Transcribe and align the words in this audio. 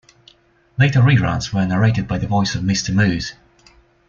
Later 0.79 0.99
reruns 0.99 1.53
were 1.53 1.67
narrated 1.67 2.07
by 2.07 2.17
the 2.17 2.25
voice 2.25 2.55
of 2.55 2.63
Mr. 2.63 2.91
Moose. 2.91 3.33